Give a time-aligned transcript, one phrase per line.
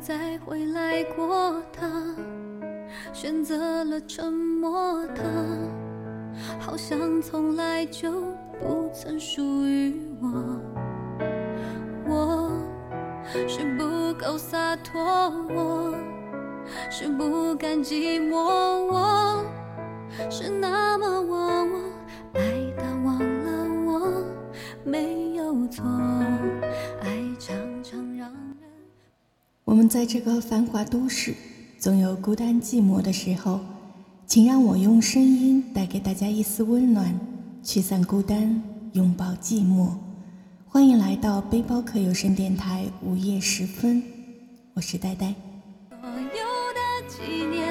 [0.00, 1.86] 再回来过他，
[3.12, 5.22] 选择了沉默的，
[6.58, 8.10] 好像从来就
[8.58, 10.58] 不曾属于我。
[12.08, 12.50] 我
[13.46, 15.02] 是不够洒脱，
[15.54, 15.94] 我
[16.88, 18.36] 是不甘寂寞，
[18.86, 19.44] 我
[20.30, 21.78] 是那么忘我，
[22.32, 22.40] 爱
[22.78, 24.24] 到忘了我
[24.82, 25.84] 没有错，
[29.90, 31.34] 在这个繁华都市，
[31.76, 33.58] 总有孤单寂寞的时候，
[34.24, 37.12] 请让我用声音带给大家一丝温暖，
[37.60, 39.88] 驱散孤单，拥抱寂寞。
[40.64, 44.00] 欢迎来到背包客有声电台午夜时分，
[44.74, 45.34] 我是呆呆。
[46.00, 47.69] 所有的纪念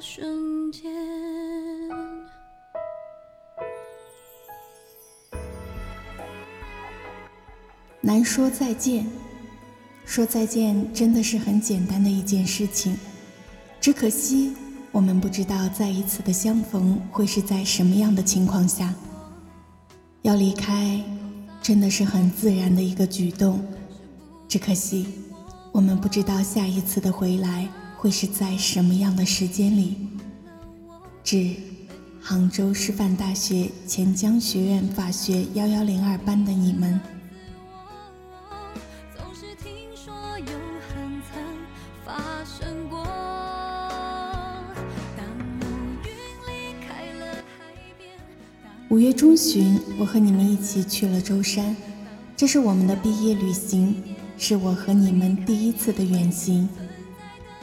[0.00, 0.90] 瞬间。
[8.00, 9.06] 难说再见，
[10.06, 12.96] 说再见真的是很简单的一件事情，
[13.80, 14.54] 只可惜
[14.92, 18.94] 我们不知道再一次的相逢会是在什么样的情况下。
[20.22, 21.02] 要离开，
[21.60, 23.60] 真的是很自然的一个举动，
[24.48, 25.06] 只可惜
[25.72, 27.68] 我们不知道下一次的回来
[27.98, 29.96] 会是在什么样的时间里。
[31.24, 31.56] 致
[32.22, 37.00] 杭州师范大学钱江学院法学幺幺零二班的你们。
[39.16, 41.42] 总是听说有恨曾
[42.04, 43.04] 发生过。
[45.16, 45.64] 当乌
[46.04, 46.08] 云
[46.46, 48.10] 离开了海边，
[48.90, 51.74] 五月中旬，我和你们一起去了舟山，
[52.36, 54.00] 这是我们的毕业旅行，
[54.38, 56.68] 是我和你们第一次的远行。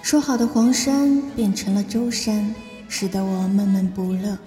[0.06, 2.54] 说好的黄山变成了舟山，
[2.88, 4.38] 使得我闷闷不乐。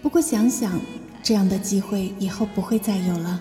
[0.00, 0.80] 不过想想，
[1.20, 3.40] 这样的机会以后不会再有了，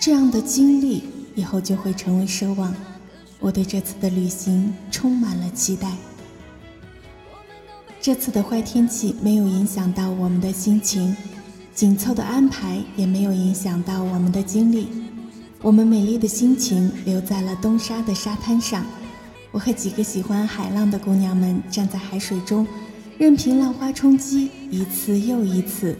[0.00, 1.04] 这样的经历
[1.36, 2.74] 以后就会成为奢望。
[3.38, 5.88] 我对这次的旅行充满了期待。
[8.00, 11.16] 这次的坏天气没有影响到我们的心情，
[11.72, 14.88] 紧凑的安排也没有影响到我们的精力。
[15.60, 18.84] 我们美丽的心情留在了东沙的沙滩上，
[19.52, 22.66] 我和几个喜欢海浪的姑娘们站在海水中，
[23.18, 25.96] 任凭浪花冲击，一次又一次。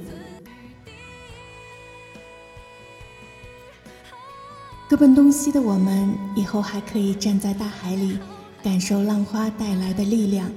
[4.89, 8.19] 各奔东西的我们，以后还可以站在大海里，
[8.63, 10.51] 感受浪花带来的力量。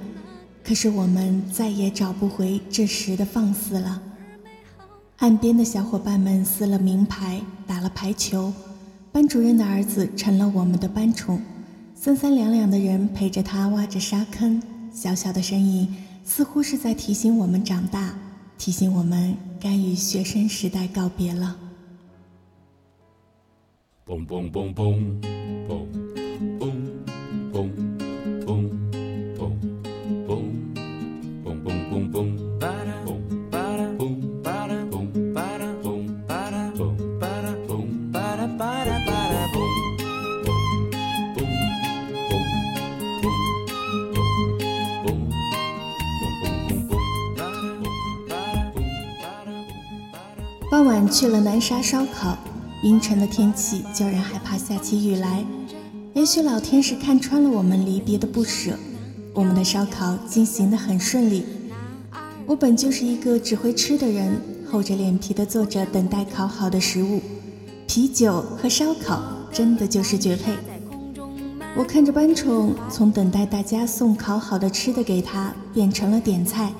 [0.63, 4.01] 可是我们再也找不回这时的放肆了。
[5.17, 8.53] 岸边的小伙伴们撕了名牌，打了排球。
[9.11, 11.41] 班主任的儿子成了我们的班宠，
[12.05, 14.61] 三三两两的人陪着他挖着沙坑，
[14.93, 15.91] 小小的身影
[16.23, 18.13] 似乎是在提醒我们长大，
[18.59, 21.57] 提醒我们该与学生时代告别了。
[51.15, 52.37] 去了南沙烧烤，
[52.83, 55.45] 阴沉的天气叫人害怕下起雨来。
[56.13, 58.77] 也许老天是看穿了我们离别的不舍，
[59.33, 61.45] 我们的烧烤进行得很顺利。
[62.45, 67.21] 我本就是一个只会吃的人，厚着脸皮的坐着等待烤好的食物。
[67.87, 69.23] 啤酒和烧烤
[69.53, 70.51] 真的就是绝配。
[71.77, 76.73] 我看着班宠从等待大家送烤好的吃的给他，变成了点菜，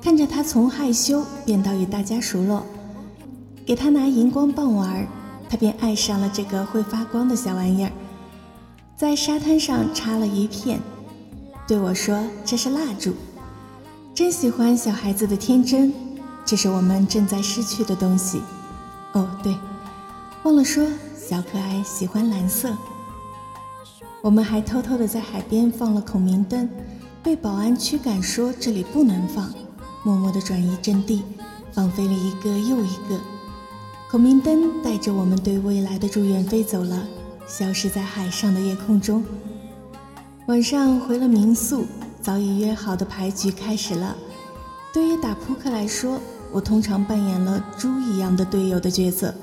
[0.00, 2.64] 看着他从害羞变到与大家熟络。
[3.66, 5.06] 给他拿荧光棒玩，
[5.48, 7.92] 他便爱上了这个会发光的小玩意儿，
[8.94, 10.80] 在沙滩上插了一片，
[11.66, 13.14] 对我说：“这是蜡烛。”
[14.14, 15.92] 真喜欢小孩子的天真，
[16.44, 18.40] 这是我们正在失去的东西。
[19.12, 19.56] 哦，对，
[20.42, 20.86] 忘了说，
[21.16, 22.76] 小可爱喜欢蓝色。
[24.20, 26.68] 我们还偷偷的在海边放了孔明灯，
[27.22, 29.50] 被保安驱赶说这里不能放，
[30.02, 31.22] 默默的转移阵地，
[31.72, 33.18] 放飞了一个又一个。
[34.14, 37.02] 孔明灯带着我们对未来的祝愿飞走了，
[37.48, 39.24] 消失在海上的夜空中。
[40.46, 41.84] 晚上回了民宿，
[42.22, 44.16] 早已约好的牌局开始了。
[44.92, 46.20] 对于打扑克来说，
[46.52, 49.34] 我通常扮演了猪一样的队友的角色，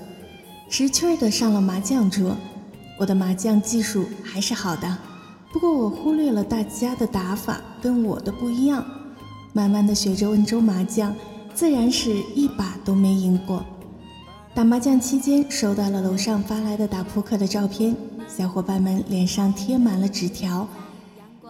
[0.70, 2.38] 识趣儿的上了麻将桌。
[2.98, 4.98] 我的麻将技术还是好的，
[5.52, 8.86] 不过我忽略了大家的打法跟我的不一样，
[9.52, 11.14] 慢慢的学着温州麻将，
[11.54, 13.66] 自然是一把都没赢过。
[14.54, 17.96] 打麻将期间，收到了楼上发来的打扑克的照片，
[18.28, 20.68] 小伙伴们脸上贴满了纸条，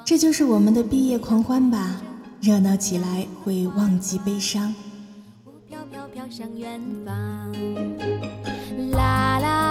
[0.05, 1.99] 这就是我们的毕业狂欢吧，
[2.39, 4.73] 热闹起来会忘记悲伤。
[5.67, 7.51] 飘飘飘向远方，
[8.91, 9.70] 啦啦。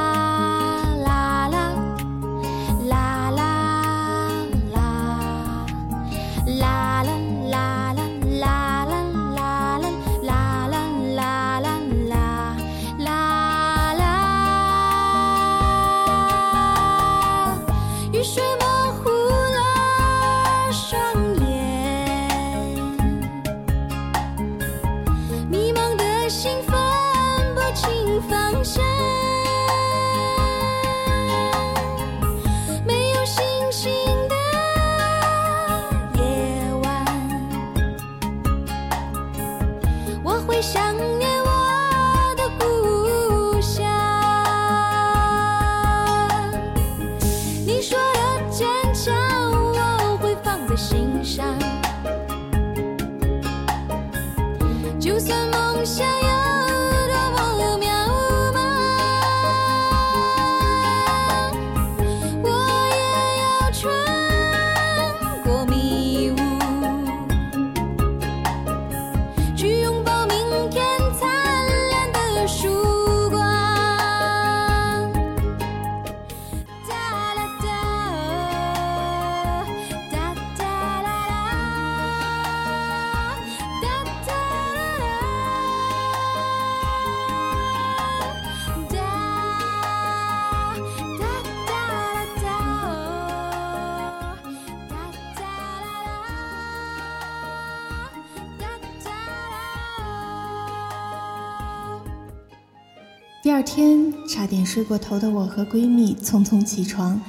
[103.61, 107.21] 二天，差点睡过头的我和闺蜜匆匆起床，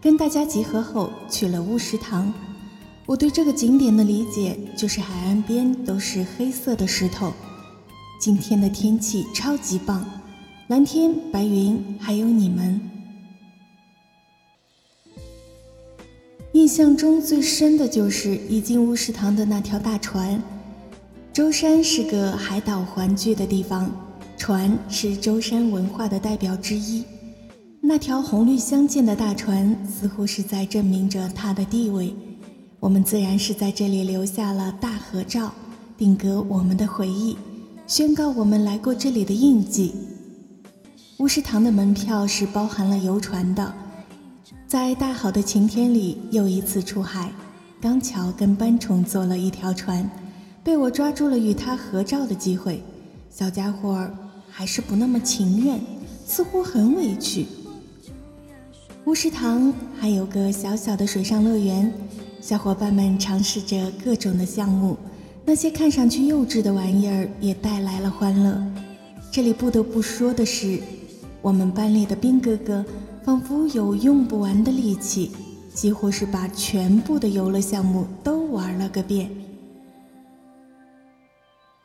[0.00, 2.32] 跟大家集合后去了乌石塘。
[3.04, 7.32] 我对这个景点的理解就是海岸边都是黑色的石头。
[8.20, 10.08] 今天的天气超级棒，
[10.68, 12.80] 蓝天白云，还有你们。
[16.52, 20.40] 印象中最深的就是一进乌石塘的那条大船。
[21.32, 23.90] 舟山是个海岛环聚的地方。
[24.42, 27.04] 船是舟山文化的代表之一，
[27.80, 32.12] 那条红绿相间的大船似乎是在证明着它的地位。
[32.80, 35.52] 我们自然是在这里留下了大合照，
[35.96, 37.36] 定格我们的回忆，
[37.86, 39.94] 宣告我们来过这里的印记。
[41.18, 43.72] 乌石塘的门票是包含了游船的，
[44.66, 47.30] 在大好的晴天里又一次出海，
[47.80, 50.10] 刚巧跟班虫坐了一条船，
[50.64, 52.82] 被我抓住了与他合照的机会。
[53.30, 54.10] 小家伙。
[54.54, 55.80] 还是不那么情愿，
[56.26, 57.46] 似乎很委屈。
[59.06, 61.90] 乌石塘还有个小小的水上乐园，
[62.40, 64.96] 小伙伴们尝试着各种的项目，
[65.46, 68.62] 那些看上去幼稚的玩意儿也带来了欢乐。
[69.32, 70.78] 这里不得不说的是，
[71.40, 72.84] 我们班里的兵哥哥
[73.24, 75.32] 仿佛有用不完的力气，
[75.74, 79.30] 几乎是把全部的游乐项目都玩了个遍。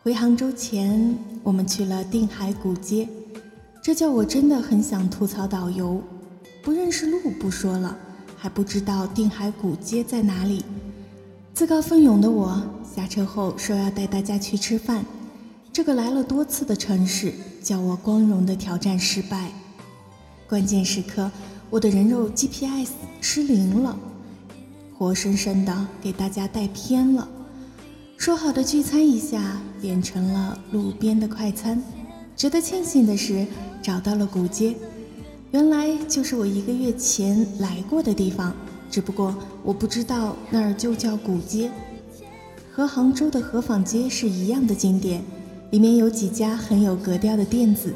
[0.08, 3.10] 回杭州前，我们去了定海古街，
[3.84, 6.02] 这叫我真的很想吐槽导游，
[6.64, 7.94] 不认识路不说了，
[8.38, 10.64] 还不知道定海古街在哪里。
[11.54, 12.64] 自告奋勇的我
[12.96, 15.04] 下车后说要带大家去吃饭，
[15.74, 19.52] 这个来了多次的城市叫我光荣的挑战失败。
[20.48, 21.30] 关键时刻，
[21.70, 24.00] 我的人肉 GPS 失灵了，
[24.98, 27.28] 活生生的给大家带偏了。
[28.18, 31.82] 说好的聚餐一下，变成了路边的快餐。
[32.36, 33.46] 值得庆幸的是，
[33.82, 34.76] 找到了古街，
[35.52, 38.54] 原来就是我一个月前来过的地方。
[38.90, 41.70] 只不过我不知道那儿就叫古街，
[42.72, 45.24] 和杭州的河坊街是一样的经典。
[45.70, 47.94] 里面有几家很有格调的店子，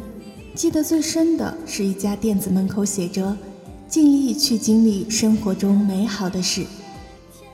[0.54, 3.36] 记得最深的是一家店子门口写着
[3.90, 6.66] “尽力去经历生活中美好的事”。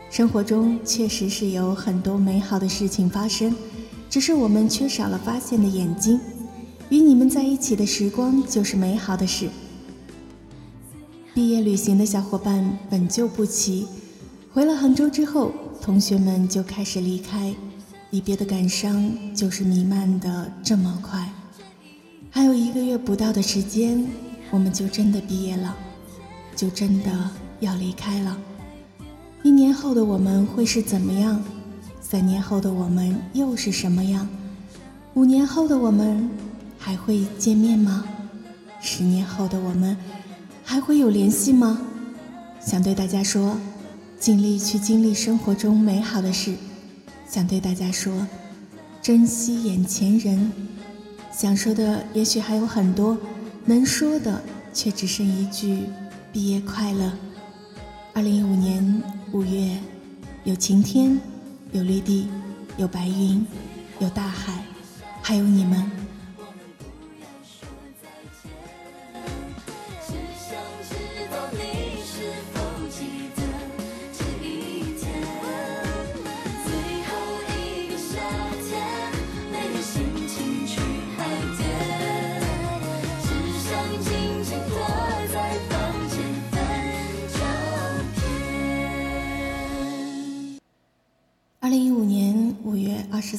[0.09, 3.53] 生活中确实是有很多美好的事情发生，
[4.09, 6.19] 只是我们缺少了发现的眼睛。
[6.89, 9.49] 与你们在一起的时光就是美好的事。
[11.33, 13.85] 毕业旅行的小伙伴本就不齐，
[14.51, 17.53] 回了杭州之后，同学们就开始离开，
[18.11, 21.29] 离别的感伤就是弥漫的这么快。
[22.31, 24.07] 还有一个月不到的时间，
[24.49, 25.75] 我们就真的毕业了，
[26.55, 27.11] 就真的
[27.59, 28.37] 要离开了。
[29.43, 31.41] 一年后的我们会是怎么样？
[32.01, 34.27] 三年后的我们又是什么样？
[35.13, 36.29] 五年后的我们
[36.77, 38.03] 还会见面吗？
[38.81, 39.95] 十年后的我们
[40.63, 41.81] 还会有联系吗？
[42.59, 43.57] 想对大家说，
[44.19, 46.55] 尽力去经历生活中美好的事。
[47.29, 48.27] 想对大家说，
[49.01, 50.51] 珍惜眼前人。
[51.31, 53.17] 想说的也许还有很多，
[53.65, 54.41] 能说的
[54.73, 55.83] 却只剩一句：
[56.31, 57.11] 毕业快乐。
[58.17, 59.77] 二零一五年五月，
[60.43, 61.19] 有晴天，
[61.71, 62.27] 有绿地，
[62.75, 63.45] 有白云，
[63.99, 64.65] 有大海，
[65.21, 66.06] 还有你们。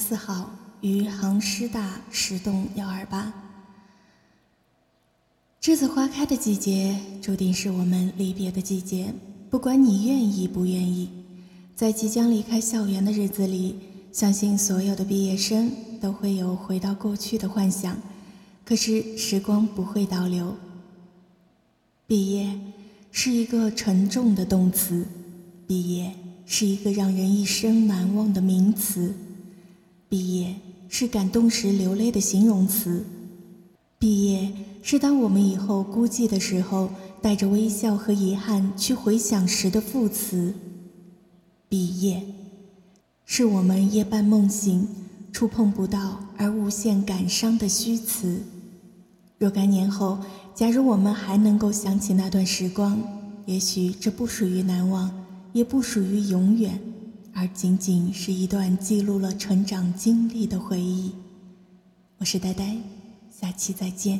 [0.09, 0.49] 四号，
[0.81, 3.31] 余杭师大十栋幺二八。
[5.61, 9.13] 栀子花开的季节，注定是我们离别的季节。
[9.51, 11.07] 不管你愿意不愿意，
[11.75, 13.75] 在即将离开校园的日子里，
[14.11, 17.95] 相信所有的毕业生都会有回到过去的幻想。
[18.65, 20.55] 可是时光不会倒流。
[22.07, 22.59] 毕业
[23.11, 25.05] 是一个沉重的动词，
[25.67, 26.11] 毕业。
[26.51, 29.13] 是一个让人一生难忘的名词。
[30.09, 30.55] 毕业
[30.89, 33.05] 是感动时流泪的形容词。
[33.97, 34.51] 毕业
[34.81, 36.89] 是当我们以后孤寂的时候，
[37.21, 40.53] 带着微笑和遗憾去回想时的副词。
[41.69, 42.23] 毕业
[43.23, 44.87] 是我们夜半梦醒，
[45.31, 48.41] 触碰不到而无限感伤的虚词。
[49.37, 50.17] 若干年后，
[50.55, 52.99] 假如我们还能够想起那段时光，
[53.45, 55.09] 也许这不属于难忘。
[55.51, 56.79] 也不属于永远，
[57.39, 61.15] 而仅仅是一段记录了成长经历的回忆。
[62.17, 62.75] 我是呆呆，
[63.31, 64.19] 下期再见。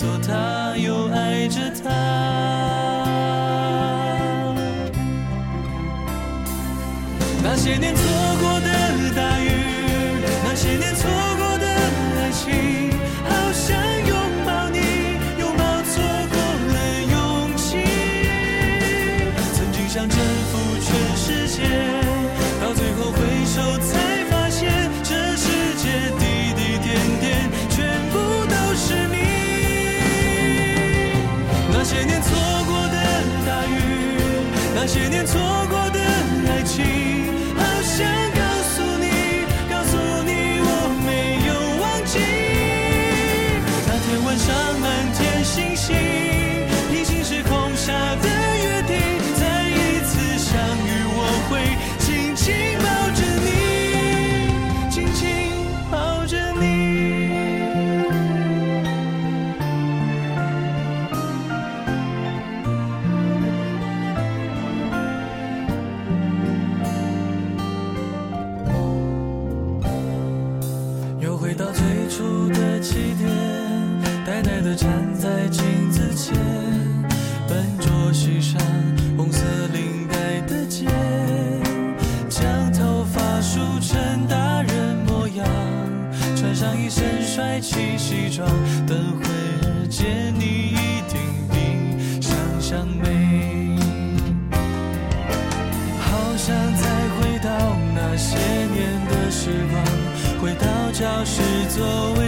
[0.00, 1.90] 做他，又爱着他？
[7.42, 8.02] 那些年错
[34.92, 35.79] 些年错过
[101.70, 102.19] 走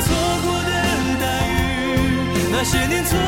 [0.00, 0.70] 错过的
[1.20, 3.23] 大雨那些年错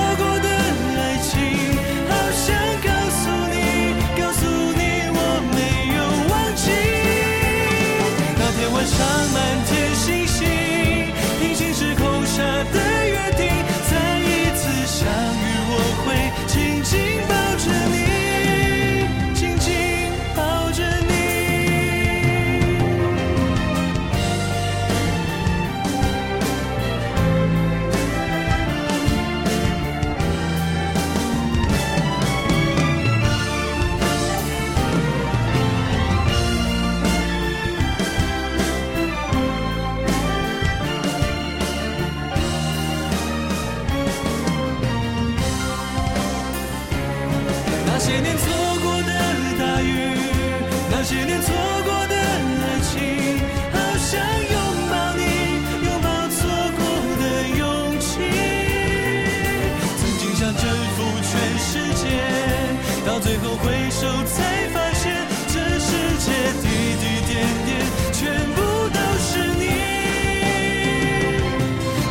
[63.17, 65.11] 到最后回首才发现
[65.49, 66.69] 这世界滴
[67.01, 67.69] 滴点点
[68.13, 68.21] 全
[68.55, 68.61] 部
[68.93, 69.65] 都是你。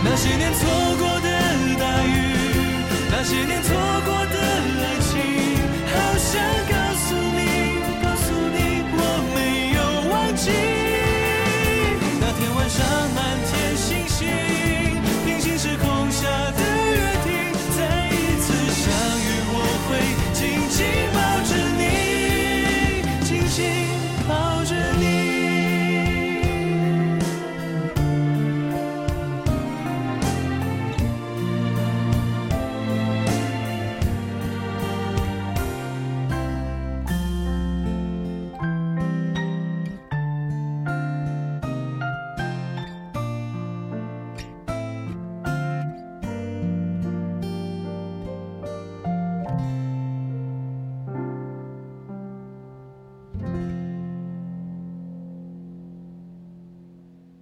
[0.04, 1.30] 那些年错过的
[1.78, 2.10] 大雨
[3.12, 3.85] 那些年错